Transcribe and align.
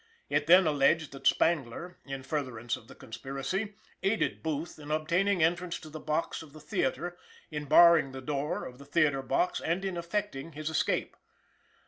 It 0.31 0.47
then 0.47 0.65
alleged 0.65 1.11
that 1.11 1.27
Spangler, 1.27 1.99
in 2.05 2.23
furtherance 2.23 2.75
of 2.75 2.87
the 2.87 2.95
conspiracy, 2.95 3.75
aided 4.01 4.41
Booth 4.41 4.79
in 4.79 4.89
obtaining 4.89 5.43
entrance 5.43 5.77
to 5.79 5.91
the 5.91 5.99
box 5.99 6.41
of 6.41 6.53
the 6.53 6.59
theatre, 6.59 7.19
in 7.51 7.65
barring 7.65 8.11
the 8.11 8.19
door 8.19 8.65
of 8.65 8.79
the 8.79 8.85
theatre 8.85 9.21
box, 9.21 9.59
and 9.61 9.85
in 9.85 9.97
effecting 9.97 10.53
his 10.53 10.71
escape. 10.71 11.15